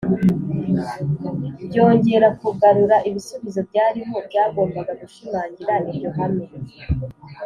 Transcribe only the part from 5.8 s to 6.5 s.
iryo hame